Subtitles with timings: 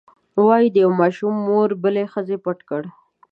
[0.45, 1.35] وایي د یوې مور ماشوم
[1.83, 2.83] بلې ښځې پټ کړ.